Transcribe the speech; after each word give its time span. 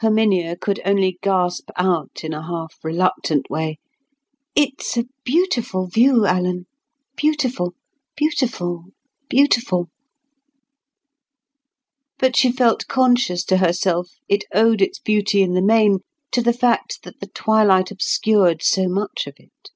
Herminia 0.00 0.56
could 0.58 0.78
only 0.84 1.18
gasp 1.22 1.70
out 1.74 2.20
in 2.22 2.34
a 2.34 2.42
half 2.46 2.74
reluctant 2.84 3.48
way, 3.48 3.78
"It's 4.54 4.98
a 4.98 5.06
beautiful 5.24 5.86
view, 5.86 6.26
Alan. 6.26 6.66
Beautiful; 7.16 7.72
beautiful; 8.14 8.84
beautiful!" 9.30 9.88
But 12.18 12.36
she 12.36 12.52
felt 12.52 12.88
conscious 12.88 13.42
to 13.44 13.56
herself 13.56 14.10
it 14.28 14.44
owed 14.52 14.82
its 14.82 14.98
beauty 14.98 15.40
in 15.40 15.54
the 15.54 15.62
main 15.62 16.00
to 16.32 16.42
the 16.42 16.52
fact 16.52 17.02
that 17.04 17.18
the 17.20 17.28
twilight 17.28 17.90
obscured 17.90 18.62
so 18.62 18.86
much 18.86 19.26
of 19.26 19.32
it. 19.38 19.70